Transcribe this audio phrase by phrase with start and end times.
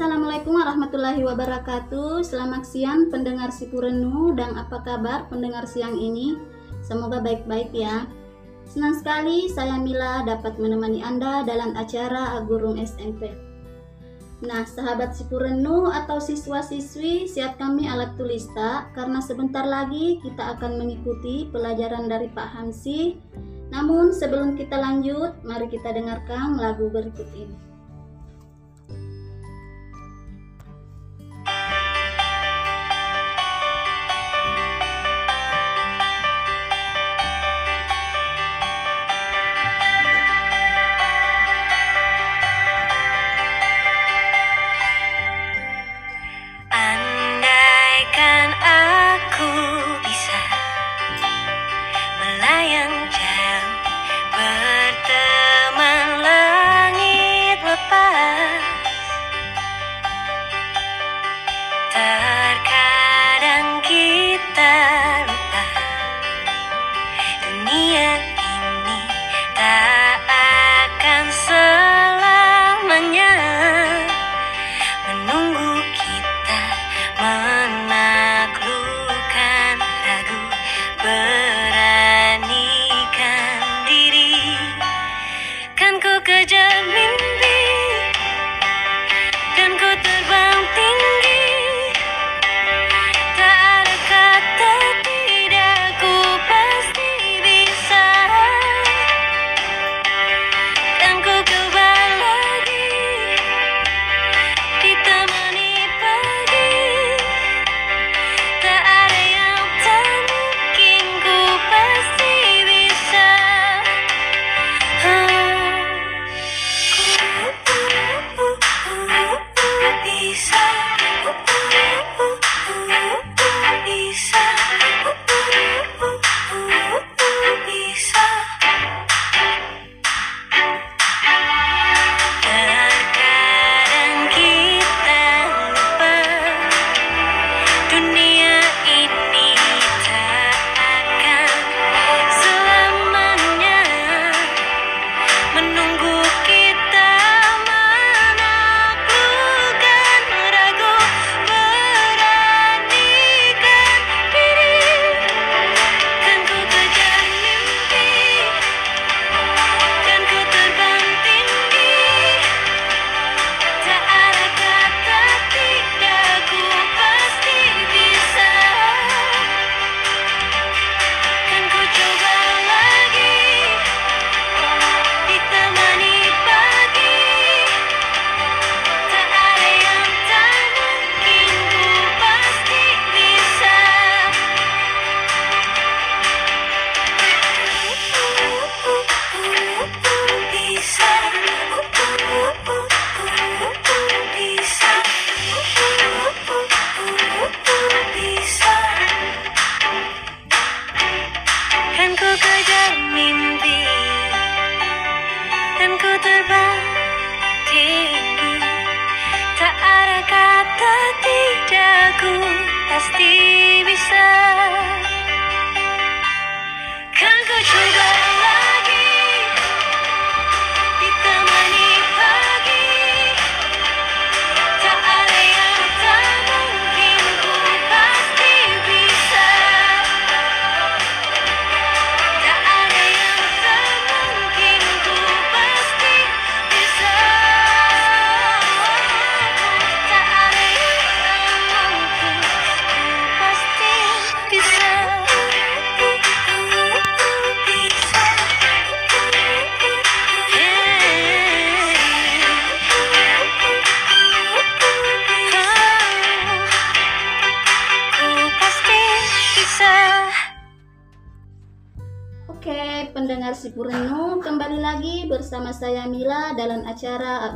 [0.00, 2.24] Assalamualaikum warahmatullahi wabarakatuh.
[2.24, 6.40] Selamat siang pendengar Sipurenu dan apa kabar pendengar siang ini?
[6.80, 8.08] Semoga baik-baik ya.
[8.64, 13.28] Senang sekali saya Mila dapat menemani Anda dalam acara Agurung SMP.
[14.40, 18.96] Nah, sahabat Sipurenu atau siswa-siswi, siap kami alat tulis tak?
[18.96, 23.20] Karena sebentar lagi kita akan mengikuti pelajaran dari Pak Hamsi.
[23.68, 27.69] Namun sebelum kita lanjut, mari kita dengarkan lagu berikut ini.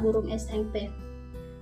[0.04, 0.92] Burung SMP.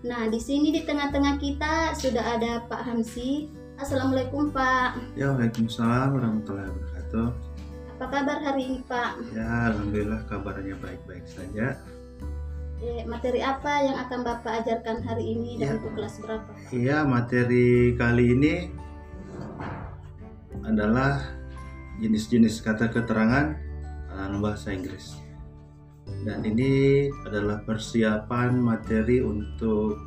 [0.02, 3.46] Nah, di sini di tengah-tengah kita sudah ada Pak Hamsi.
[3.78, 5.14] Assalamualaikum Pak.
[5.14, 7.26] Ya, Waalaikumsalam warahmatullahi wabarakatuh.
[7.94, 9.22] Apa kabar hari ini Pak?
[9.30, 11.78] Ya, Alhamdulillah kabarnya baik-baik saja.
[12.82, 15.74] Eh, materi apa yang akan Bapak ajarkan hari ini dan ya.
[15.78, 16.50] untuk kelas berapa?
[16.74, 18.54] Iya, materi kali ini
[20.66, 21.22] adalah
[22.02, 23.54] jenis-jenis kata keterangan
[24.10, 25.21] dalam bahasa Inggris.
[26.22, 29.98] Dan ini adalah persiapan materi untuk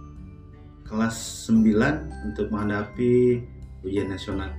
[0.85, 3.41] kelas 9 untuk menghadapi
[3.83, 4.51] ujian nasional.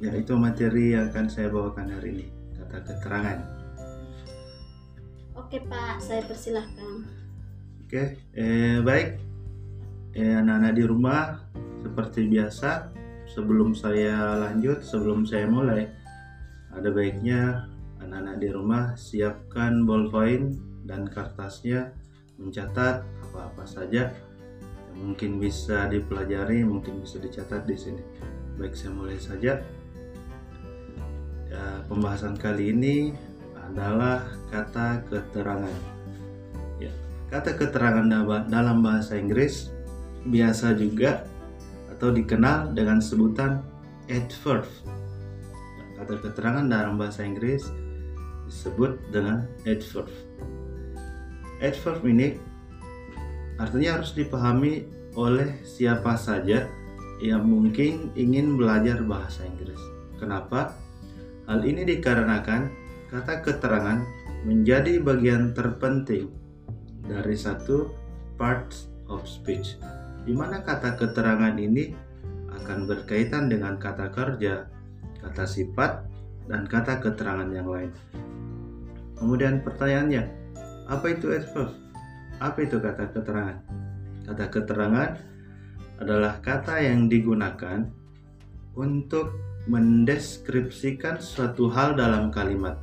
[0.00, 3.38] Ya, itu materi yang akan saya bawakan hari ini, kata keterangan.
[5.36, 7.04] Oke Pak, saya persilahkan.
[7.84, 9.18] Oke, eh, baik.
[10.14, 11.42] Eh, anak-anak di rumah,
[11.84, 12.90] seperti biasa,
[13.30, 15.86] sebelum saya lanjut, sebelum saya mulai,
[16.74, 17.69] ada baiknya
[18.10, 21.94] anak-anak di rumah siapkan ballpoint dan kertasnya
[22.42, 24.10] mencatat apa-apa saja
[24.90, 28.02] yang mungkin bisa dipelajari, mungkin bisa dicatat di sini.
[28.58, 29.62] Baik, saya mulai saja.
[31.46, 33.14] Ya, pembahasan kali ini
[33.62, 35.78] adalah kata keterangan.
[36.82, 36.90] Ya,
[37.30, 38.10] kata keterangan
[38.50, 39.70] dalam bahasa Inggris
[40.26, 41.22] biasa juga
[41.94, 43.62] atau dikenal dengan sebutan
[44.10, 44.66] adverb.
[45.94, 47.70] Kata keterangan dalam bahasa Inggris
[48.50, 50.10] disebut dengan adverb.
[51.62, 52.34] Adverb ini
[53.62, 56.66] artinya harus dipahami oleh siapa saja
[57.22, 59.78] yang mungkin ingin belajar bahasa Inggris.
[60.18, 60.74] Kenapa?
[61.46, 62.72] Hal ini dikarenakan
[63.12, 64.02] kata keterangan
[64.42, 66.32] menjadi bagian terpenting
[67.04, 67.92] dari satu
[68.40, 68.72] part
[69.12, 69.76] of speech,
[70.24, 71.92] di mana kata keterangan ini
[72.50, 74.64] akan berkaitan dengan kata kerja,
[75.20, 76.06] kata sifat,
[76.50, 77.94] dan kata keterangan yang lain.
[79.14, 80.26] Kemudian pertanyaannya,
[80.90, 81.70] apa itu adverb?
[82.42, 83.56] Apa itu kata keterangan?
[84.26, 85.10] Kata keterangan
[86.02, 87.86] adalah kata yang digunakan
[88.74, 89.30] untuk
[89.70, 92.80] mendeskripsikan suatu hal dalam kalimat.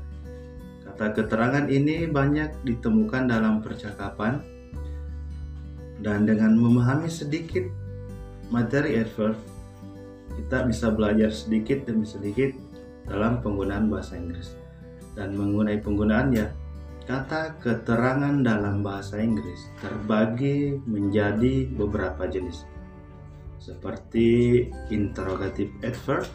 [0.87, 4.39] Kata keterangan ini banyak ditemukan dalam percakapan
[5.99, 7.65] dan dengan memahami sedikit
[8.53, 9.35] materi adverb
[10.37, 12.53] kita bisa belajar sedikit demi sedikit
[13.07, 14.53] dalam penggunaan bahasa Inggris
[15.15, 16.67] dan mengenai penggunaannya
[17.07, 22.67] Kata keterangan dalam bahasa Inggris terbagi menjadi beberapa jenis,
[23.63, 26.27] seperti interrogative adverb,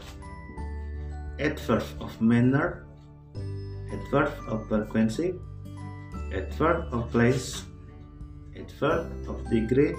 [1.37, 2.89] adverb of manner,
[3.93, 5.37] adverb of frequency,
[6.33, 7.69] adverb of place,
[8.57, 9.93] adverb of degree,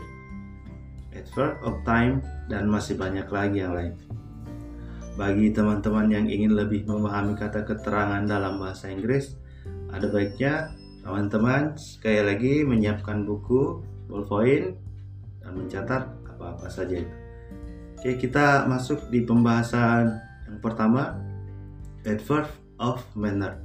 [1.13, 3.93] adverb of time, dan masih banyak lagi yang lain.
[5.13, 9.37] Bagi teman-teman yang ingin lebih memahami kata keterangan dalam bahasa Inggris,
[9.93, 10.73] ada baiknya
[11.05, 14.73] teman-teman sekali lagi menyiapkan buku, ballpoint,
[15.45, 17.15] dan mencatat apa-apa saja itu.
[17.93, 20.17] Oke, kita masuk di pembahasan
[20.49, 21.13] yang pertama,
[22.09, 22.49] adverb
[22.81, 23.61] of manner.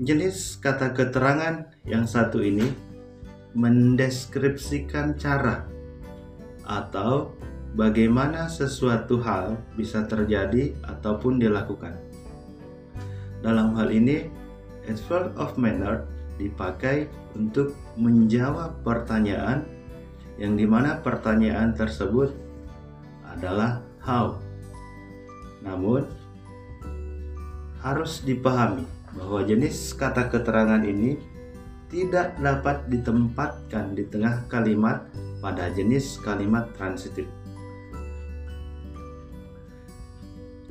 [0.00, 2.72] Jenis kata keterangan yang satu ini
[3.52, 5.68] mendeskripsikan cara
[6.64, 7.36] atau
[7.72, 11.96] bagaimana sesuatu hal bisa terjadi ataupun dilakukan.
[13.40, 14.28] Dalam hal ini,
[14.86, 19.64] adverb of manner dipakai untuk menjawab pertanyaan
[20.36, 22.32] yang di mana pertanyaan tersebut
[23.26, 24.36] adalah how.
[25.64, 26.06] Namun,
[27.82, 28.86] harus dipahami
[29.16, 31.18] bahwa jenis kata keterangan ini
[31.92, 35.04] tidak dapat ditempatkan di tengah kalimat
[35.44, 37.28] pada jenis kalimat transitif.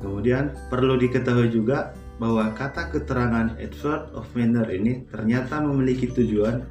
[0.02, 6.66] Kemudian perlu diketahui juga bahwa kata keterangan adverb of manner ini ternyata memiliki tujuan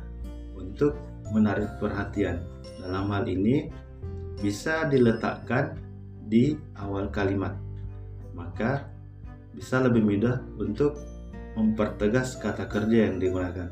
[0.59, 0.99] untuk
[1.31, 2.43] menarik perhatian.
[2.83, 3.71] Dalam hal ini
[4.43, 5.79] bisa diletakkan
[6.27, 7.55] di awal kalimat.
[8.35, 8.87] Maka
[9.55, 10.99] bisa lebih mudah untuk
[11.55, 13.71] mempertegas kata kerja yang digunakan.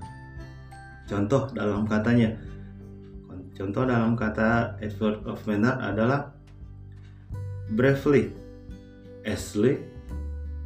[1.07, 2.35] Contoh dalam katanya.
[3.55, 6.31] Contoh dalam kata adverb of manner adalah
[7.75, 8.31] briefly,
[9.29, 9.77] Ashley,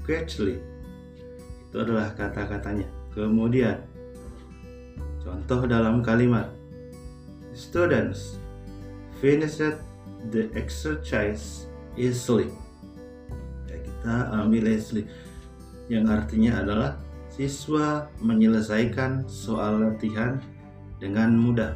[0.07, 0.63] quickly,
[1.67, 2.87] itu adalah kata-katanya.
[3.11, 3.83] Kemudian,
[5.19, 6.47] contoh dalam kalimat,
[7.51, 8.39] students
[9.19, 9.75] finished
[10.31, 11.67] the exercise
[11.99, 12.47] easily.
[13.67, 15.03] Ya, kita ambil easily,
[15.91, 16.95] yang artinya adalah
[17.27, 20.39] siswa menyelesaikan soal latihan
[21.03, 21.75] dengan mudah.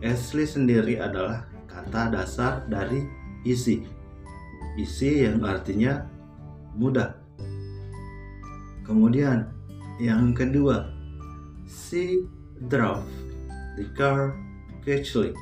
[0.00, 3.04] Easily sendiri adalah kata dasar dari
[3.44, 3.97] isi.
[4.78, 6.06] Isi yang artinya
[6.78, 7.18] mudah
[8.88, 9.44] Kemudian
[10.00, 10.88] yang kedua,
[11.68, 12.24] she
[12.72, 13.04] drove
[13.76, 14.32] the car
[14.80, 15.36] quickly.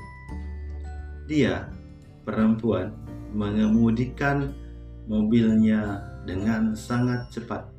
[1.31, 1.71] Dia
[2.26, 2.90] perempuan
[3.31, 4.50] mengemudikan
[5.07, 7.71] mobilnya dengan sangat cepat.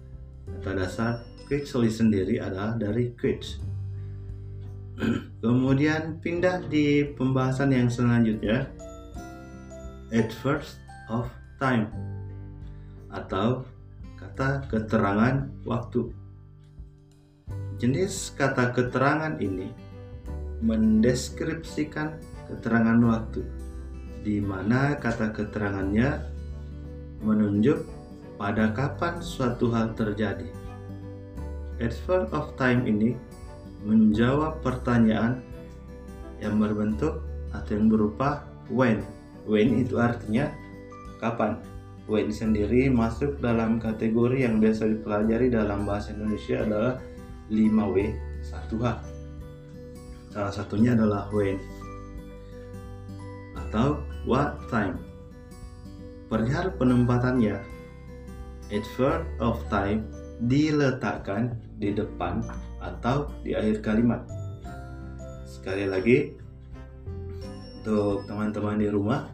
[0.47, 1.13] Kata dasar
[1.51, 3.43] quickly sendiri adalah dari quick.
[5.43, 8.71] Kemudian pindah di pembahasan yang selanjutnya,
[10.15, 10.79] at first
[11.11, 11.89] of time
[13.09, 13.65] atau
[14.17, 16.13] kata keterangan waktu.
[17.77, 19.69] Jenis kata keterangan ini
[20.65, 22.17] mendeskripsikan
[22.49, 23.45] keterangan waktu
[24.25, 26.25] di mana kata keterangannya
[27.21, 27.85] menunjuk
[28.37, 30.49] pada kapan suatu hal terjadi.
[31.77, 33.13] Adverb of time ini
[33.85, 35.45] menjawab pertanyaan
[36.41, 37.21] yang berbentuk
[37.53, 39.05] atau yang berupa when.
[39.45, 40.49] When itu artinya
[41.19, 41.59] kapan.
[42.07, 46.93] When sendiri masuk dalam kategori yang biasa dipelajari dalam bahasa Indonesia adalah
[47.51, 47.97] 5W
[48.47, 48.85] 1H.
[50.31, 51.59] Salah satunya adalah when
[53.67, 54.95] atau what time.
[56.27, 57.59] Perihal penempatannya,
[58.71, 60.07] adverb of time
[60.43, 62.43] diletakkan di depan
[62.83, 64.23] atau di akhir kalimat.
[65.47, 66.35] Sekali lagi,
[67.79, 69.31] untuk teman-teman di rumah,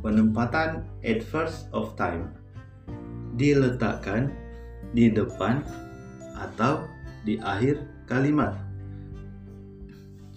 [0.00, 2.30] penempatan adverse of time
[3.38, 4.34] diletakkan
[4.94, 5.62] di depan
[6.34, 6.86] atau
[7.22, 8.54] di akhir kalimat.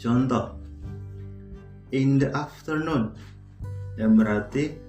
[0.02, 0.58] Contoh,
[1.94, 3.14] in the afternoon
[4.00, 4.80] yang berarti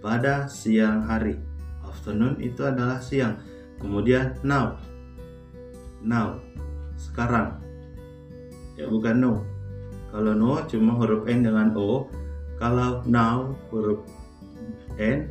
[0.00, 1.36] pada siang hari.
[1.84, 3.36] Afternoon itu adalah siang.
[3.80, 4.78] Kemudian now.
[6.00, 6.40] Now.
[6.96, 7.60] Sekarang.
[8.76, 9.32] Ya bukan no.
[10.14, 12.06] Kalau no cuma huruf N dengan O.
[12.56, 14.06] Kalau now huruf
[14.98, 15.30] N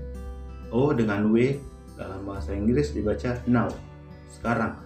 [0.74, 1.60] O dengan W
[1.96, 3.70] dalam bahasa Inggris dibaca now.
[4.34, 4.80] Sekarang.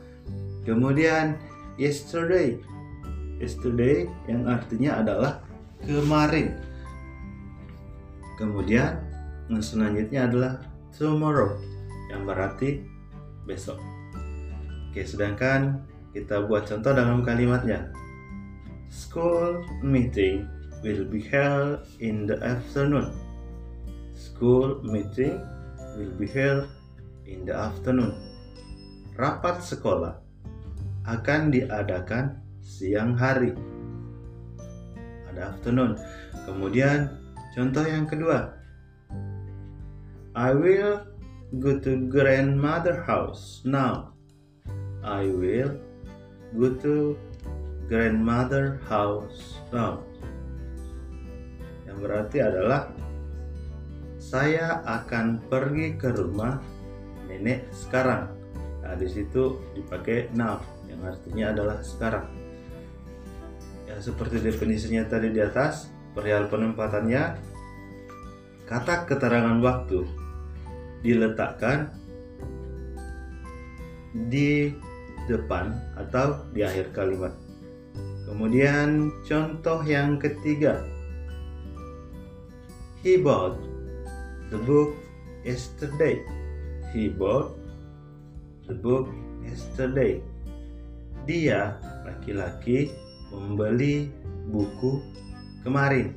[0.68, 1.40] Kemudian
[1.80, 2.60] yesterday.
[3.40, 5.34] Yesterday yang artinya adalah
[5.86, 6.58] kemarin.
[8.36, 9.00] Kemudian
[9.48, 10.54] yang selanjutnya adalah
[10.94, 11.56] tomorrow
[12.10, 12.84] yang berarti
[13.48, 13.80] besok.
[14.92, 17.94] Oke, sedangkan kita buat contoh dalam kalimatnya.
[18.90, 20.50] School meeting
[20.82, 23.14] will be held in the afternoon.
[24.18, 25.38] School meeting
[25.94, 26.66] will be held
[27.30, 28.18] in the afternoon.
[29.14, 30.18] Rapat sekolah
[31.06, 33.54] akan diadakan siang hari.
[35.30, 36.02] Ada afternoon.
[36.50, 37.14] Kemudian
[37.54, 38.58] contoh yang kedua.
[40.34, 41.06] I will
[41.62, 44.18] go to grandmother house now.
[45.06, 45.78] I will
[46.58, 47.14] go to
[47.86, 50.02] grandmother house now.
[51.86, 52.92] Yang berarti adalah
[54.28, 56.60] saya akan pergi ke rumah
[57.32, 58.28] nenek sekarang.
[58.84, 60.60] Nah, di situ dipakai now
[60.92, 62.28] yang artinya adalah sekarang.
[63.88, 67.40] Ya, seperti definisinya tadi di atas, perihal penempatannya
[68.68, 70.04] kata keterangan waktu
[71.08, 71.88] diletakkan
[74.28, 74.76] di
[75.32, 77.32] depan atau di akhir kalimat.
[78.28, 80.84] Kemudian contoh yang ketiga.
[83.00, 83.77] He bought
[84.50, 84.96] the book
[85.44, 86.24] yesterday.
[86.96, 87.56] He bought
[88.68, 89.12] the book
[89.44, 90.24] yesterday.
[91.28, 91.76] Dia
[92.08, 92.92] laki-laki
[93.32, 94.08] membeli
[94.48, 95.04] buku
[95.68, 96.16] kemarin.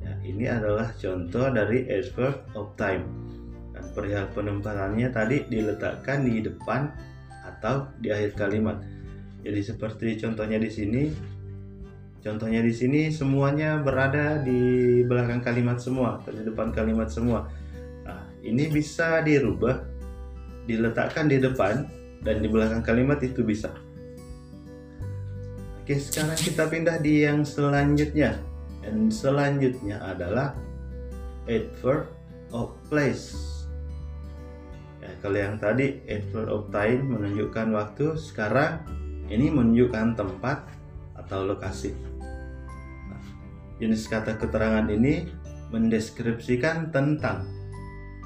[0.00, 3.04] Ya, ini adalah contoh dari adverb of time.
[3.76, 6.88] Dan perihal penempatannya tadi diletakkan di depan
[7.44, 8.80] atau di akhir kalimat.
[9.42, 11.02] Jadi seperti contohnya di sini,
[12.22, 17.50] contohnya di sini semuanya berada di belakang kalimat semua, atau di depan kalimat semua.
[18.06, 19.82] Nah, ini bisa dirubah,
[20.64, 21.84] diletakkan di depan
[22.22, 23.74] dan di belakang kalimat itu bisa.
[25.82, 28.38] Oke, sekarang kita pindah di yang selanjutnya.
[28.82, 30.54] Dan selanjutnya adalah
[31.50, 32.06] adverb
[32.54, 33.34] of place.
[35.02, 38.82] Ya, kalau yang tadi adverb of time menunjukkan waktu, sekarang
[39.26, 40.62] ini menunjukkan tempat
[41.18, 42.11] atau lokasi.
[43.82, 45.26] Jenis kata keterangan ini
[45.74, 47.50] mendeskripsikan tentang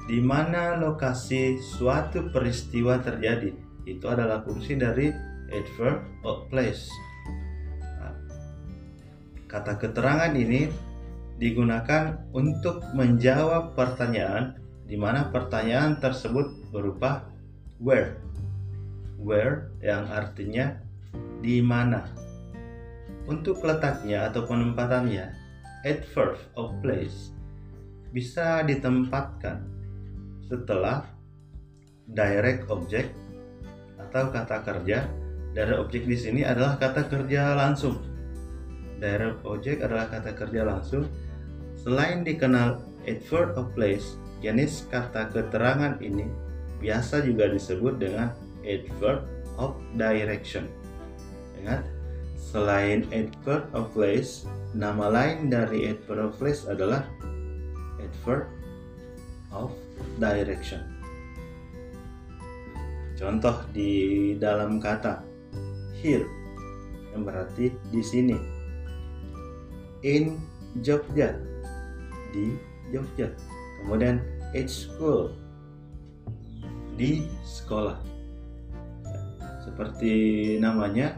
[0.05, 3.57] di mana lokasi suatu peristiwa terjadi.
[3.89, 5.09] Itu adalah fungsi dari
[5.49, 6.85] adverb of place.
[7.81, 8.13] Nah,
[9.49, 10.69] kata keterangan ini
[11.41, 17.33] digunakan untuk menjawab pertanyaan di mana pertanyaan tersebut berupa
[17.81, 18.21] where.
[19.17, 20.77] Where yang artinya
[21.41, 22.05] di mana.
[23.25, 25.36] Untuk letaknya atau penempatannya,
[25.87, 27.31] adverb of place
[28.11, 29.63] bisa ditempatkan
[30.47, 31.07] setelah
[32.11, 33.11] direct object
[33.99, 35.07] atau kata kerja.
[35.55, 37.97] Direct object di sini adalah kata kerja langsung.
[38.99, 41.07] Direct object adalah kata kerja langsung.
[41.81, 42.77] Selain dikenal
[43.07, 46.27] adverb of place, jenis kata keterangan ini
[46.77, 48.29] biasa juga disebut dengan
[48.61, 49.25] adverb
[49.57, 50.69] of direction.
[51.57, 51.81] Ingat,
[52.37, 54.45] selain adverb of place,
[54.77, 57.03] nama lain dari adverb of place adalah
[57.97, 58.45] adverb
[59.51, 59.73] of
[60.21, 60.85] direction.
[63.17, 65.25] Contoh di dalam kata
[65.97, 66.29] here
[67.17, 68.37] yang berarti di sini.
[70.05, 70.37] In
[70.85, 71.33] Jogja
[72.29, 72.53] di
[72.93, 73.33] Jogja.
[73.81, 74.21] Kemudian
[74.53, 75.33] at school
[76.93, 77.97] di sekolah.
[79.65, 80.13] Seperti
[80.61, 81.17] namanya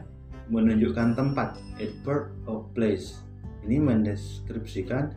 [0.49, 3.21] menunjukkan tempat, adverb of place.
[3.63, 5.13] Ini mendeskripsikan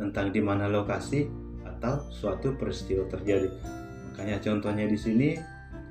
[0.00, 1.28] tentang di mana lokasi
[1.62, 3.52] atau suatu peristiwa terjadi.
[4.10, 5.36] Makanya contohnya di sini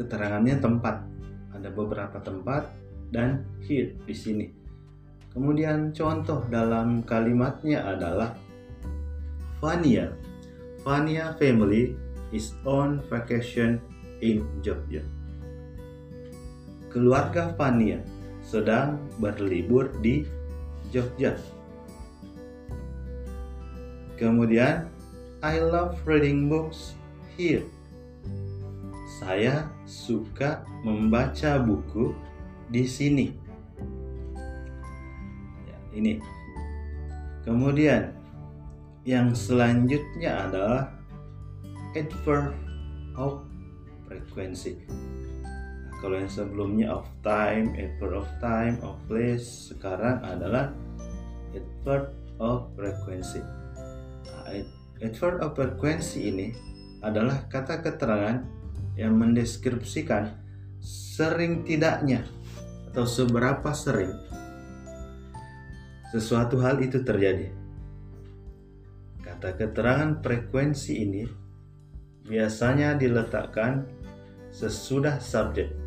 [0.01, 1.05] keterangannya tempat.
[1.53, 2.73] Ada beberapa tempat
[3.13, 4.47] dan here di sini.
[5.29, 8.33] Kemudian contoh dalam kalimatnya adalah
[9.61, 10.09] Vania.
[10.81, 11.93] Vania family
[12.33, 13.77] is on vacation
[14.23, 15.05] in Jogja.
[16.89, 18.01] Keluarga Vania
[18.49, 20.25] sedang berlibur di
[20.89, 21.37] Jogja.
[24.17, 24.89] Kemudian,
[25.45, 26.97] I love reading books
[27.37, 27.61] here.
[29.21, 32.17] Saya suka membaca buku
[32.73, 33.29] di sini.
[35.69, 36.17] Ya, ini.
[37.45, 38.17] Kemudian,
[39.05, 40.83] yang selanjutnya adalah
[41.93, 42.57] adverb
[43.13, 43.45] of
[44.09, 44.81] frequency
[45.99, 50.71] kalau yang sebelumnya of time, adverb of time, of place, sekarang adalah
[51.51, 53.43] adverb of frequency.
[54.23, 54.47] Nah,
[55.03, 56.55] adverb of frequency ini
[57.03, 58.43] adalah kata keterangan
[58.95, 60.35] yang mendeskripsikan
[60.83, 62.23] sering tidaknya
[62.91, 64.15] atau seberapa sering
[66.15, 67.51] sesuatu hal itu terjadi.
[69.19, 71.23] Kata keterangan frekuensi ini
[72.27, 73.87] biasanya diletakkan
[74.51, 75.78] sesudah subjek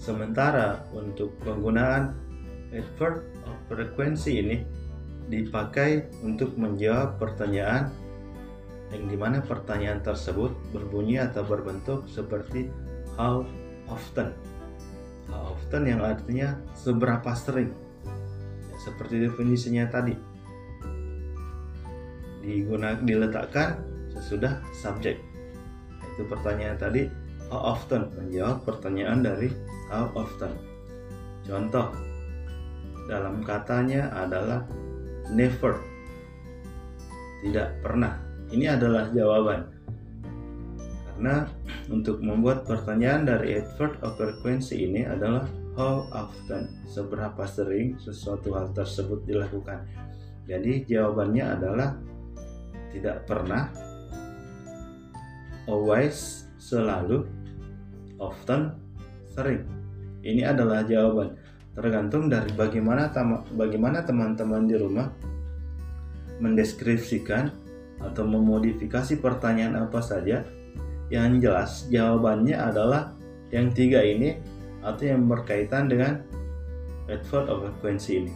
[0.00, 2.16] Sementara untuk penggunaan
[2.72, 4.56] adverb of frekuensi ini
[5.28, 7.92] dipakai untuk menjawab pertanyaan
[8.90, 12.72] yang di mana pertanyaan tersebut berbunyi atau berbentuk seperti
[13.14, 13.44] how
[13.92, 14.32] often.
[15.28, 17.70] How often yang artinya seberapa sering.
[18.72, 20.16] Ya, seperti definisinya tadi.
[22.40, 23.84] Digunakan diletakkan
[24.16, 25.20] sesudah subjek.
[26.16, 27.06] Itu pertanyaan tadi.
[27.52, 28.10] How often?
[28.18, 29.50] Menjawab pertanyaan dari
[29.90, 30.54] how often.
[31.44, 31.90] Contoh
[33.10, 34.62] dalam katanya adalah
[35.34, 35.82] never.
[37.42, 38.14] Tidak pernah.
[38.54, 39.66] Ini adalah jawaban.
[41.10, 41.44] Karena
[41.90, 48.70] untuk membuat pertanyaan dari adverb of frequency ini adalah how often, seberapa sering sesuatu hal
[48.76, 49.86] tersebut dilakukan.
[50.46, 51.94] Jadi jawabannya adalah
[52.90, 53.70] tidak pernah,
[55.70, 57.22] always, selalu,
[58.18, 58.74] often,
[59.30, 59.79] sering.
[60.20, 61.36] Ini adalah jawaban.
[61.72, 63.08] Tergantung dari bagaimana
[63.54, 65.08] bagaimana teman-teman di rumah
[66.40, 67.48] mendeskripsikan
[68.00, 70.44] atau memodifikasi pertanyaan apa saja.
[71.10, 73.12] Yang jelas jawabannya adalah
[73.50, 74.38] yang tiga ini
[74.80, 76.22] atau yang berkaitan dengan
[77.10, 78.34] Redford of frequency ini.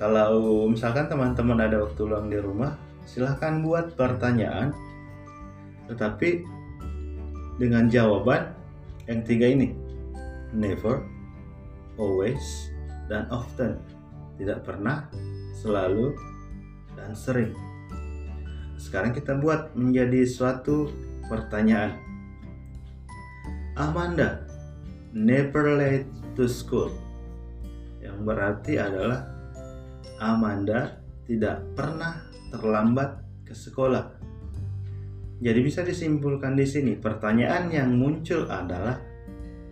[0.00, 4.72] Kalau misalkan teman-teman ada waktu luang di rumah, silahkan buat pertanyaan,
[5.92, 6.42] tetapi
[7.60, 8.59] dengan jawaban
[9.10, 9.74] yang tiga ini.
[10.54, 11.02] Never
[11.98, 12.70] always
[13.10, 13.82] dan often.
[14.38, 15.10] Tidak pernah
[15.58, 16.14] selalu
[16.94, 17.52] dan sering.
[18.78, 20.88] Sekarang kita buat menjadi suatu
[21.26, 21.98] pertanyaan.
[23.74, 24.46] Amanda
[25.10, 26.94] never late to school.
[28.00, 29.26] Yang berarti adalah
[30.22, 30.96] Amanda
[31.26, 34.19] tidak pernah terlambat ke sekolah
[35.40, 39.00] jadi bisa disimpulkan di sini pertanyaan yang muncul adalah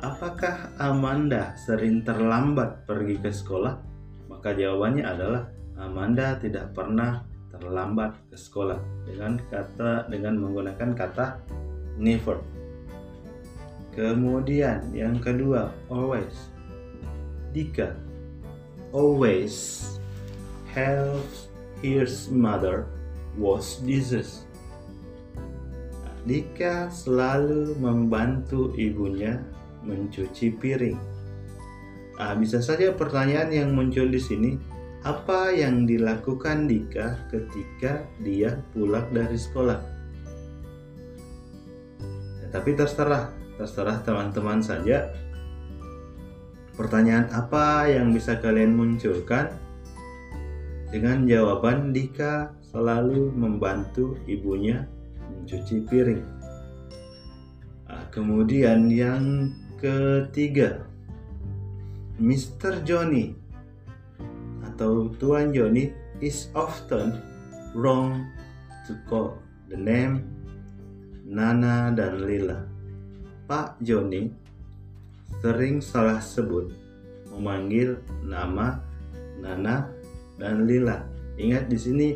[0.01, 3.77] apakah Amanda sering terlambat pergi ke sekolah?
[4.33, 5.45] Maka jawabannya adalah
[5.77, 7.21] Amanda tidak pernah
[7.53, 11.37] terlambat ke sekolah dengan kata dengan menggunakan kata
[12.01, 12.41] never.
[13.93, 16.49] Kemudian yang kedua always.
[17.53, 17.93] Dika
[18.97, 19.85] always
[20.73, 21.53] helps
[21.85, 22.89] his mother
[23.37, 24.48] wash dishes
[26.29, 29.41] Dika selalu membantu ibunya
[29.81, 31.01] mencuci piring.
[32.21, 34.61] Nah, bisa saja pertanyaan yang muncul di sini,
[35.09, 39.81] apa yang dilakukan Dika ketika dia pulang dari sekolah?
[42.45, 45.09] Ya, tapi terserah, terserah teman-teman saja.
[46.77, 49.57] Pertanyaan apa yang bisa kalian munculkan?
[50.93, 54.85] Dengan jawaban Dika selalu membantu ibunya
[55.31, 56.25] mencuci piring.
[57.89, 60.85] Nah, kemudian yang ketiga,
[62.19, 62.83] Mr.
[62.83, 63.37] Johnny
[64.67, 67.23] atau Tuan Johnny is often
[67.73, 68.27] wrong
[68.85, 69.39] to call
[69.71, 70.27] the name
[71.25, 72.65] Nana dan Lila.
[73.49, 74.29] Pak Johnny
[75.41, 76.69] sering salah sebut
[77.33, 78.77] memanggil nama
[79.41, 79.89] Nana
[80.37, 81.01] dan lila.
[81.41, 82.09] Ingat di sini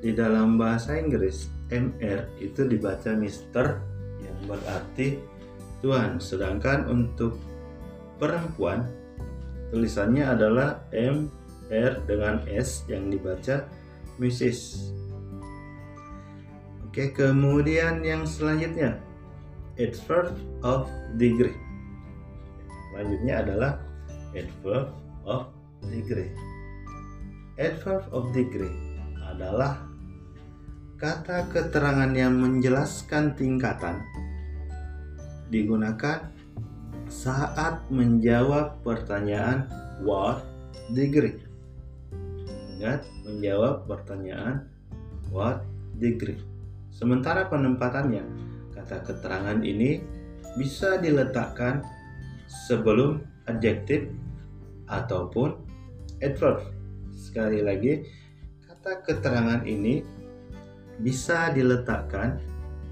[0.00, 3.80] di dalam bahasa Inggris MR itu dibaca Mister
[4.20, 5.16] yang berarti
[5.80, 6.20] Tuhan.
[6.20, 7.40] Sedangkan untuk
[8.20, 8.84] perempuan
[9.72, 11.32] tulisannya adalah M
[11.72, 13.64] R dengan S yang dibaca
[14.20, 14.92] Mrs.
[16.84, 19.00] Oke, kemudian yang selanjutnya
[19.80, 20.84] adverb of
[21.16, 21.56] degree.
[22.92, 23.72] Selanjutnya adalah
[24.36, 24.92] adverb
[25.24, 25.48] of
[25.88, 26.28] degree.
[27.56, 28.76] Adverb of degree
[29.24, 29.80] adalah
[31.02, 34.06] kata keterangan yang menjelaskan tingkatan
[35.50, 36.30] digunakan
[37.10, 39.66] saat menjawab pertanyaan
[40.06, 40.46] what
[40.94, 41.42] degree.
[42.78, 44.70] Ingat, menjawab pertanyaan
[45.34, 45.66] what
[45.98, 46.38] degree.
[46.94, 48.22] Sementara penempatannya,
[48.70, 49.98] kata keterangan ini
[50.54, 51.82] bisa diletakkan
[52.46, 54.06] sebelum adjektif
[54.86, 55.66] ataupun
[56.22, 56.62] adverb.
[57.10, 58.06] Sekali lagi,
[58.70, 60.21] kata keterangan ini
[61.00, 62.36] bisa diletakkan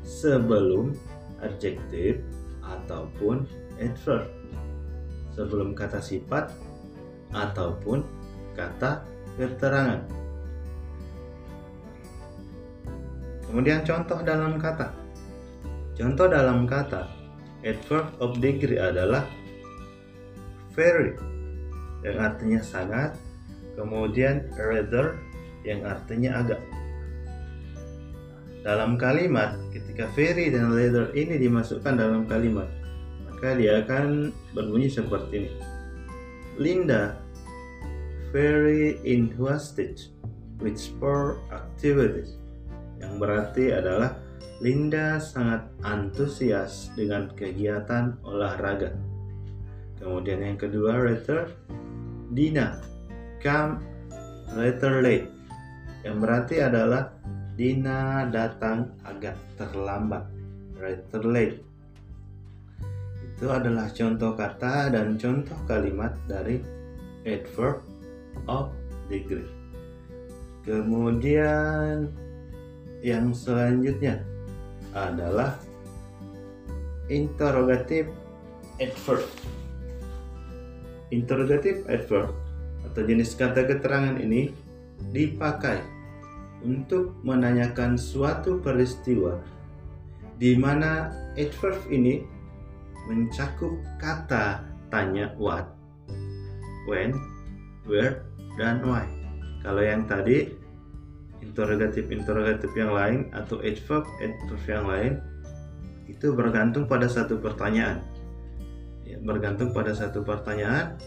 [0.06, 0.96] sebelum
[1.44, 2.24] adjektif
[2.64, 3.44] ataupun
[3.76, 4.28] adverb.
[5.36, 6.52] Sebelum kata sifat
[7.32, 8.02] ataupun
[8.56, 9.04] kata
[9.36, 10.00] keterangan.
[13.50, 14.94] Kemudian contoh dalam kata.
[15.98, 17.10] Contoh dalam kata
[17.66, 19.26] adverb of degree adalah
[20.72, 21.12] very
[22.00, 23.12] yang artinya sangat,
[23.76, 25.20] kemudian rather
[25.66, 26.60] yang artinya agak.
[28.60, 32.68] Dalam kalimat, ketika very dan rather ini dimasukkan dalam kalimat,
[33.24, 35.52] maka dia akan berbunyi seperti ini.
[36.60, 37.16] Linda
[38.36, 40.12] very enthusiastic
[40.60, 42.36] with sport activities
[43.00, 44.20] yang berarti adalah
[44.60, 48.92] Linda sangat antusias dengan kegiatan olahraga.
[49.96, 51.48] Kemudian yang kedua, letter
[52.36, 52.76] Dina
[53.40, 53.80] come
[54.52, 55.32] letter late
[56.04, 57.08] yang berarti adalah
[57.60, 60.24] Dina datang agak terlambat.
[60.80, 61.60] Letter late
[63.20, 66.56] itu adalah contoh kata dan contoh kalimat dari
[67.28, 67.84] adverb
[68.48, 68.72] of
[69.12, 69.44] degree.
[70.64, 72.08] Kemudian
[73.04, 74.24] yang selanjutnya
[74.96, 75.60] adalah
[77.12, 78.08] interrogative
[78.80, 79.28] adverb.
[81.12, 82.32] Interrogative adverb
[82.88, 84.48] atau jenis kata keterangan ini
[85.12, 85.99] dipakai
[86.64, 89.40] untuk menanyakan suatu peristiwa
[90.40, 92.24] di mana adverb ini
[93.08, 95.68] mencakup kata tanya what,
[96.88, 97.16] when,
[97.84, 98.24] where,
[98.56, 99.04] dan why.
[99.60, 100.56] Kalau yang tadi
[101.40, 105.12] interrogatif-interrogatif yang lain atau adverb adverb yang lain
[106.08, 108.04] itu bergantung pada satu pertanyaan
[109.08, 111.00] ya, bergantung pada satu pertanyaan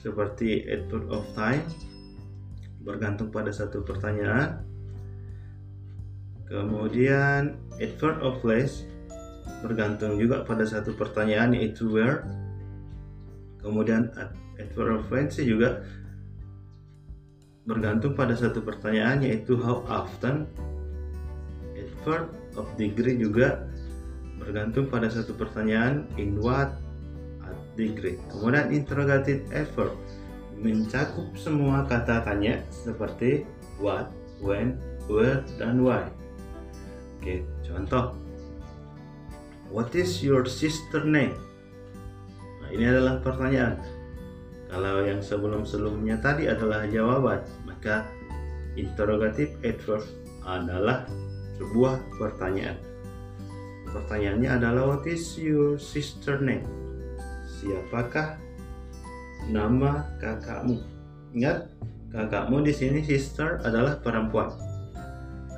[0.00, 1.64] seperti adverb of time
[2.84, 4.64] bergantung pada satu pertanyaan
[6.50, 8.82] kemudian adverb of place
[9.62, 12.26] bergantung juga pada satu pertanyaan yaitu where.
[13.62, 14.10] Kemudian
[14.58, 15.84] adverb of frequency juga
[17.68, 20.50] bergantung pada satu pertanyaan yaitu how often.
[21.78, 23.62] Adverb of degree juga
[24.40, 26.74] bergantung pada satu pertanyaan in what
[27.78, 28.18] degree.
[28.32, 29.94] Kemudian interrogative adverb
[30.60, 33.48] mencakup semua kata tanya seperti
[33.80, 34.12] what
[34.44, 34.76] when
[35.08, 36.04] where dan why
[37.20, 38.16] oke contoh
[39.68, 41.36] what is your sister name
[42.64, 43.76] nah ini adalah pertanyaan
[44.70, 48.06] kalau yang sebelum-sebelumnya tadi adalah jawaban, maka
[48.78, 50.06] interrogative adverb
[50.46, 51.10] adalah
[51.58, 52.78] sebuah pertanyaan.
[53.90, 56.62] Pertanyaannya adalah what is your sister name?
[57.58, 58.38] Siapakah
[59.50, 60.78] nama kakakmu?
[61.34, 61.66] Ingat,
[62.14, 64.54] kakakmu di sini sister adalah perempuan.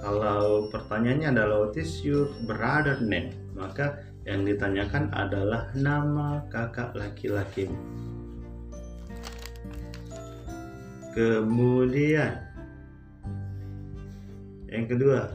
[0.03, 3.31] Kalau pertanyaannya adalah what is your brother name?
[3.55, 7.79] Maka yang ditanyakan adalah nama kakak laki-lakimu.
[11.15, 12.35] Kemudian
[14.67, 15.31] yang kedua,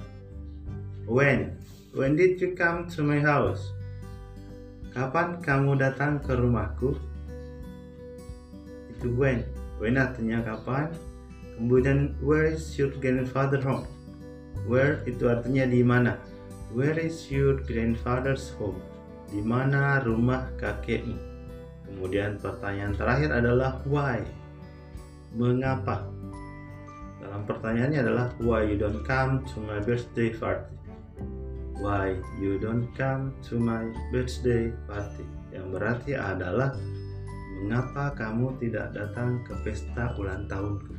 [1.08, 1.56] when?
[1.96, 3.72] When did you come to my house?
[4.92, 6.92] Kapan kamu datang ke rumahku?
[8.92, 9.48] Itu when.
[9.80, 10.92] When artinya kapan.
[11.56, 13.88] Kemudian where is your grandfather home?
[14.66, 16.18] Where itu artinya di mana.
[16.74, 18.82] Where is your grandfather's home?
[19.30, 21.16] Di mana rumah kakekmu?
[21.88, 24.26] Kemudian pertanyaan terakhir adalah why
[25.38, 26.10] mengapa?
[27.24, 30.76] Dalam pertanyaannya adalah why you don't come to my birthday party?
[31.78, 35.26] Why you don't come to my birthday party?
[35.54, 36.74] Yang berarti adalah
[37.62, 40.97] mengapa kamu tidak datang ke pesta ulang tahunku?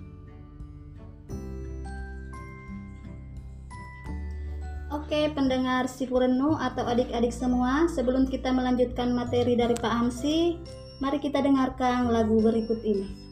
[4.88, 10.56] Oke, pendengar Sipurenu atau adik-adik semua, sebelum kita melanjutkan materi dari Pak Hamsi,
[10.96, 13.27] mari kita dengarkan lagu berikut ini.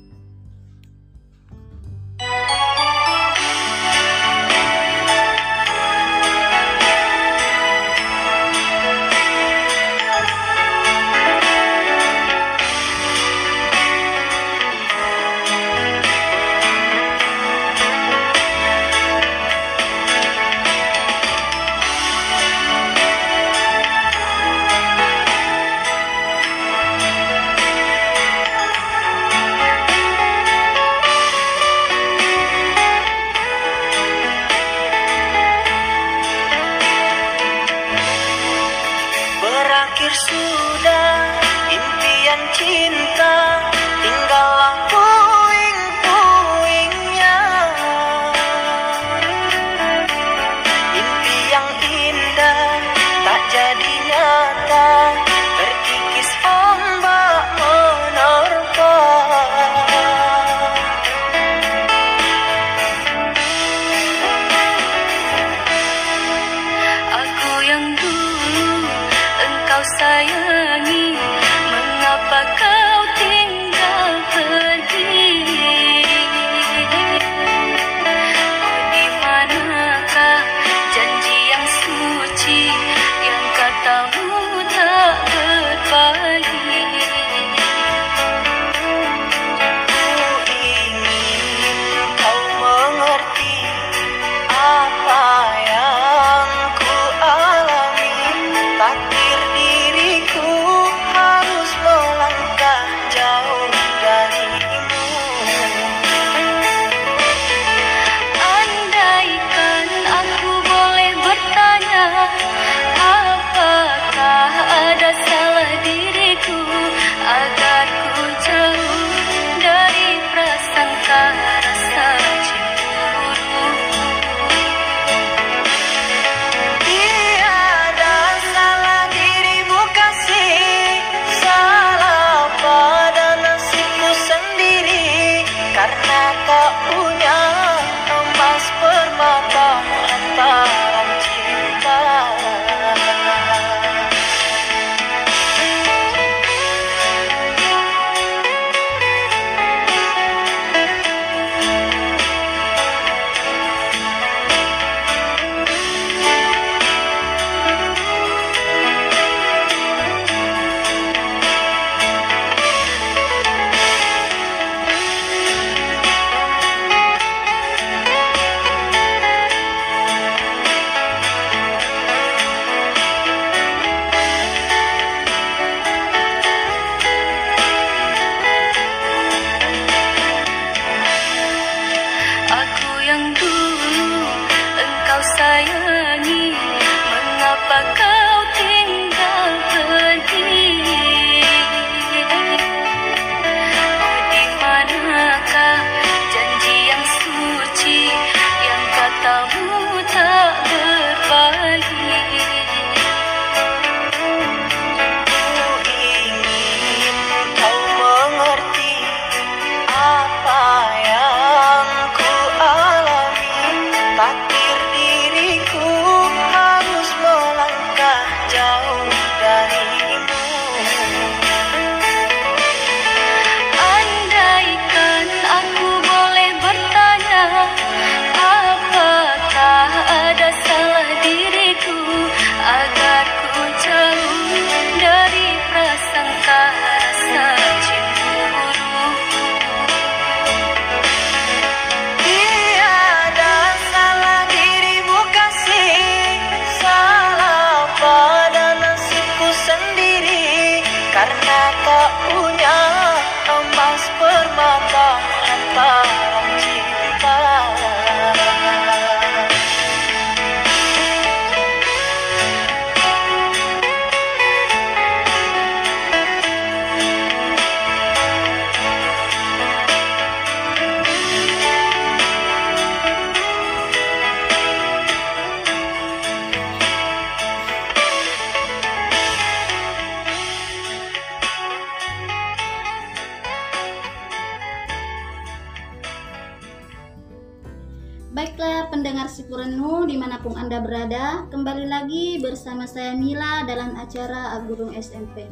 [292.66, 295.46] Bersama saya Mila dalam acara Agurung SMP.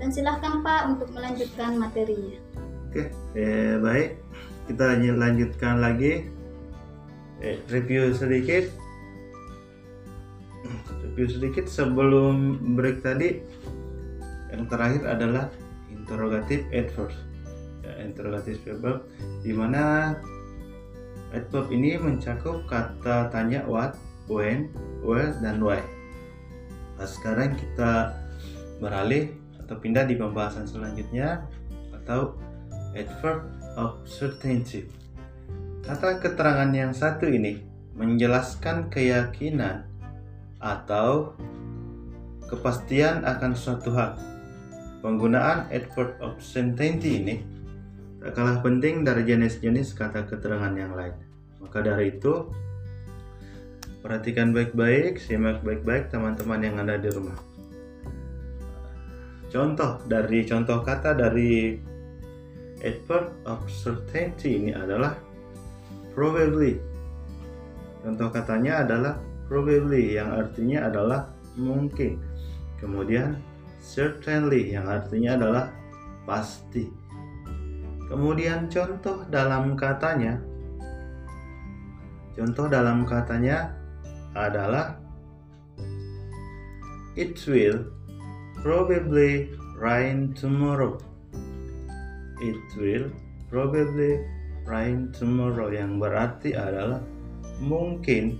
[0.00, 2.40] Dan silahkan Pak untuk melanjutkan materinya.
[2.88, 4.16] Oke, eh, baik.
[4.64, 6.24] Kita lanjutkan lagi.
[7.44, 8.64] Eh, review sedikit.
[11.04, 13.44] Review sedikit sebelum break tadi.
[14.48, 15.52] Yang terakhir adalah
[15.92, 17.12] interrogative adverb.
[17.84, 19.04] Ya, interrogative adverb
[19.44, 20.16] di mana
[21.36, 24.00] Adverb ini mencakup kata tanya what,
[24.32, 24.72] when,
[25.04, 25.84] where, dan why.
[26.98, 28.18] Nah, sekarang kita
[28.82, 29.30] beralih
[29.62, 31.46] atau pindah di pembahasan selanjutnya
[31.94, 32.34] atau
[32.98, 33.46] adverb
[33.78, 34.90] of certainty.
[35.86, 37.62] Kata keterangan yang satu ini
[37.94, 39.86] menjelaskan keyakinan
[40.58, 41.38] atau
[42.50, 44.18] kepastian akan suatu hal.
[44.98, 47.36] Penggunaan adverb of certainty ini
[48.18, 51.14] tak kalah penting dari jenis-jenis kata keterangan yang lain.
[51.62, 52.50] Maka dari itu,
[54.00, 57.38] perhatikan baik-baik, simak baik-baik teman-teman yang ada di rumah.
[59.48, 61.80] Contoh dari contoh kata dari
[62.84, 65.16] adverb of certainty ini adalah
[66.12, 66.76] probably.
[68.04, 69.16] Contoh katanya adalah
[69.48, 72.20] probably yang artinya adalah mungkin.
[72.78, 73.40] Kemudian
[73.80, 75.64] certainly yang artinya adalah
[76.28, 76.86] pasti.
[78.08, 80.40] Kemudian contoh dalam katanya
[82.38, 83.74] Contoh dalam katanya
[84.38, 84.94] adalah
[87.18, 87.82] It will
[88.62, 91.02] probably rain tomorrow.
[92.38, 93.10] It will
[93.50, 94.22] probably
[94.62, 97.02] rain tomorrow yang berarti adalah
[97.58, 98.38] mungkin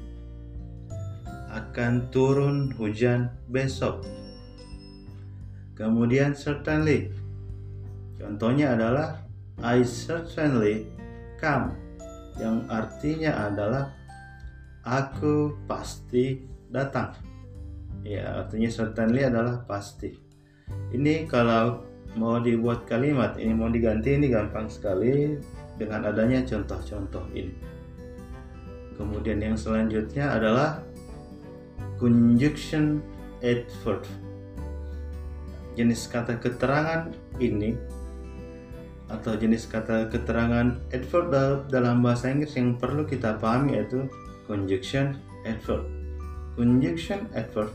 [1.51, 4.07] akan turun hujan besok.
[5.75, 7.11] Kemudian certainly.
[8.15, 9.27] Contohnya adalah
[9.59, 10.87] I certainly
[11.43, 11.75] come
[12.39, 13.98] yang artinya adalah
[14.85, 17.17] aku pasti datang.
[18.07, 20.14] Ya, artinya certainly adalah pasti.
[20.95, 21.85] Ini kalau
[22.17, 25.37] mau dibuat kalimat ini mau diganti ini gampang sekali
[25.77, 27.55] dengan adanya contoh-contoh ini.
[28.99, 30.83] Kemudian yang selanjutnya adalah
[32.03, 32.99] conjunction
[33.45, 34.03] adverb.
[35.79, 37.79] Jenis kata keterangan ini
[39.09, 41.31] atau jenis kata keterangan adverb
[41.73, 44.11] dalam bahasa Inggris yang perlu kita pahami yaitu
[44.49, 45.85] conjunction adverb.
[46.57, 47.71] Conjunction adverb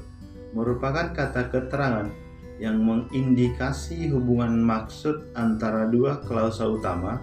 [0.51, 2.09] merupakan kata keterangan
[2.57, 7.21] yang mengindikasi hubungan maksud antara dua klausa utama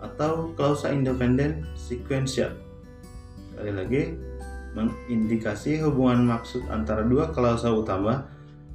[0.00, 2.56] atau klausa independen sekuensial.
[3.52, 4.02] Sekali lagi,
[4.72, 8.24] mengindikasi hubungan maksud antara dua klausa utama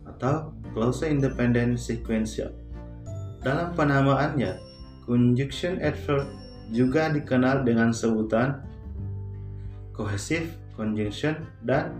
[0.05, 2.53] atau klausa independen sekuensial.
[3.41, 4.57] Dalam penamaannya,
[5.05, 6.25] conjunction adverb
[6.73, 8.65] juga dikenal dengan sebutan
[9.95, 11.95] cohesive conjunction dan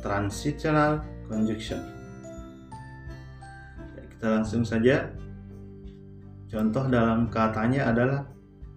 [0.00, 1.78] transitional conjunction.
[3.94, 5.12] Ya, kita langsung saja.
[6.48, 8.20] Contoh dalam katanya adalah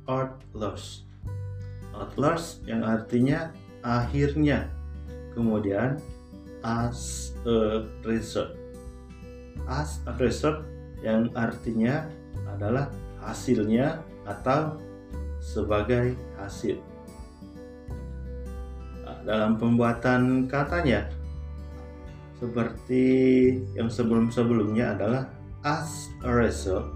[0.08, 1.08] outlaws.
[1.96, 3.52] Outlaws yang artinya
[3.84, 4.68] akhirnya.
[5.36, 6.00] Kemudian
[6.64, 8.56] as a result.
[9.68, 10.64] As a result
[11.04, 12.08] yang artinya
[12.56, 12.88] adalah
[13.20, 14.80] hasilnya atau
[15.44, 16.95] sebagai hasil.
[19.26, 21.10] Dalam pembuatan katanya,
[22.38, 23.06] seperti
[23.74, 25.26] yang sebelum-sebelumnya adalah
[25.66, 26.94] as a result,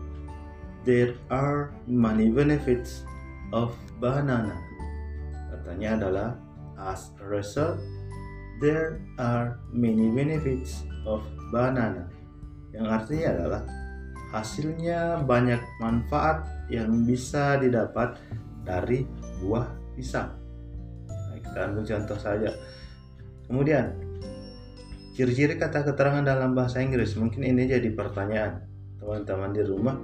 [0.86, 3.02] there are many benefits
[3.50, 4.54] of banana.
[5.50, 6.30] Katanya adalah
[6.78, 7.82] as a result,
[8.62, 12.08] there are many benefits of banana.
[12.70, 13.62] Yang artinya adalah
[14.30, 18.22] hasilnya banyak manfaat yang bisa didapat
[18.62, 19.10] dari
[19.42, 19.65] buah
[19.98, 20.38] pisang.
[21.50, 22.50] Kita ambil contoh saja.
[23.50, 23.98] Kemudian,
[25.18, 27.18] ciri-ciri kata keterangan dalam bahasa Inggris.
[27.18, 28.64] Mungkin ini jadi pertanyaan
[29.02, 29.97] teman-teman di rumah.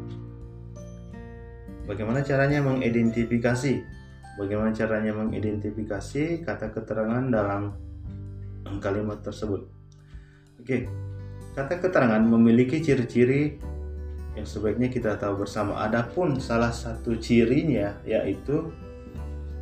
[1.86, 3.74] Bagaimana caranya mengidentifikasi?
[4.42, 7.78] Bagaimana caranya mengidentifikasi kata keterangan dalam
[8.82, 9.70] kalimat tersebut?
[10.60, 10.90] Oke,
[11.54, 13.62] kata keterangan memiliki ciri-ciri
[14.36, 15.80] yang sebaiknya kita tahu bersama.
[15.86, 18.74] Adapun salah satu cirinya yaitu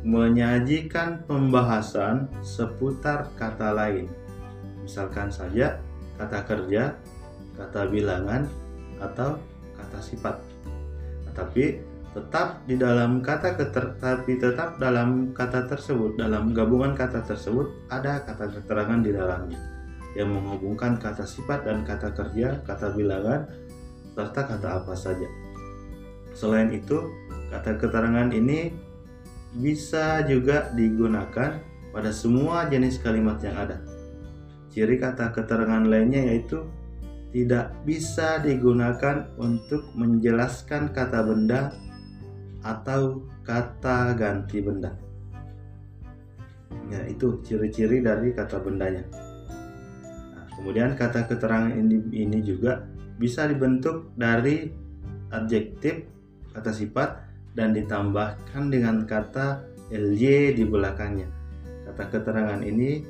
[0.04, 4.12] menyajikan pembahasan seputar kata lain.
[4.84, 5.80] Misalkan saja
[6.20, 6.92] kata kerja,
[7.56, 8.44] kata bilangan,
[9.00, 9.40] atau
[9.74, 10.36] kata sifat.
[11.34, 11.82] Tapi
[12.14, 18.22] tetap di dalam kata keter, tapi tetap dalam kata tersebut, dalam gabungan kata tersebut ada
[18.22, 19.58] kata keterangan di dalamnya
[20.14, 23.50] yang menghubungkan kata sifat dan kata kerja, kata bilangan,
[24.14, 25.26] serta kata apa saja.
[26.30, 27.10] Selain itu,
[27.50, 28.70] kata keterangan ini
[29.54, 31.62] bisa juga digunakan
[31.94, 33.78] pada semua jenis kalimat yang ada.
[34.74, 36.66] Ciri kata keterangan lainnya yaitu
[37.30, 41.74] tidak bisa digunakan untuk menjelaskan kata benda
[42.62, 44.94] atau kata ganti benda.
[46.90, 49.02] Ya, itu ciri-ciri dari kata bendanya.
[50.34, 52.86] Nah, kemudian kata keterangan ini, ini juga
[53.18, 54.70] bisa dibentuk dari
[55.30, 56.06] adjektif,
[56.54, 57.10] kata sifat,
[57.54, 59.62] dan ditambahkan dengan kata
[59.94, 61.30] ly di belakangnya.
[61.86, 63.06] Kata keterangan ini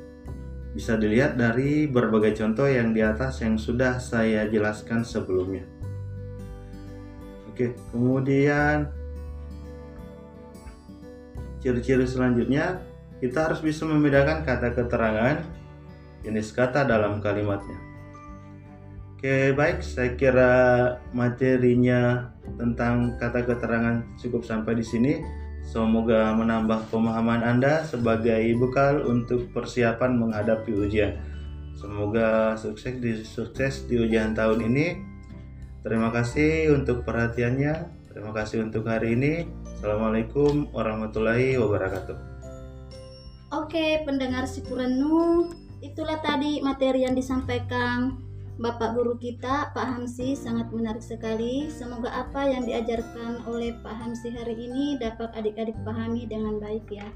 [0.77, 5.65] bisa dilihat dari berbagai contoh yang di atas yang sudah saya jelaskan sebelumnya.
[7.49, 8.91] Oke, kemudian
[11.63, 12.83] ciri-ciri selanjutnya
[13.23, 15.41] kita harus bisa membedakan kata keterangan
[16.27, 17.94] jenis kata dalam kalimatnya.
[19.25, 20.53] Oke, baik, saya kira
[21.17, 22.29] materinya
[22.61, 25.17] tentang kata keterangan cukup sampai di sini.
[25.65, 31.17] Semoga menambah pemahaman Anda sebagai bekal untuk persiapan menghadapi ujian.
[31.73, 35.01] Semoga sukses di sukses di ujian tahun ini.
[35.81, 38.05] Terima kasih untuk perhatiannya.
[38.13, 39.49] Terima kasih untuk hari ini.
[39.81, 42.17] Assalamualaikum warahmatullahi wabarakatuh.
[43.57, 45.49] Oke, pendengar Sipurenu,
[45.81, 48.24] itulah tadi materi yang disampaikan
[48.55, 51.67] Bapak guru kita, Pak Hamsi, sangat menarik sekali.
[51.75, 57.11] Semoga apa yang diajarkan oleh Pak Hamsi hari ini dapat adik-adik pahami dengan baik ya.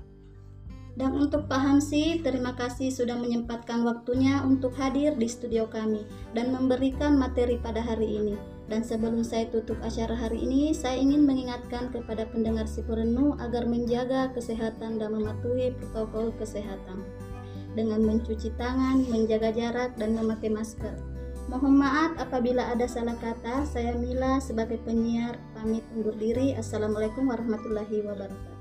[0.99, 6.03] Dan untuk Pak Hamsi, terima kasih sudah menyempatkan waktunya untuk hadir di studio kami
[6.35, 8.35] dan memberikan materi pada hari ini.
[8.67, 14.35] Dan sebelum saya tutup acara hari ini, saya ingin mengingatkan kepada pendengar Sipurenu agar menjaga
[14.35, 17.07] kesehatan dan mematuhi protokol kesehatan
[17.79, 21.18] dengan mencuci tangan, menjaga jarak, dan memakai masker.
[21.49, 23.65] Mohon maaf apabila ada salah kata.
[23.65, 26.53] Saya Mila sebagai penyiar pamit undur diri.
[26.53, 28.58] Assalamualaikum warahmatullahi wabarakatuh.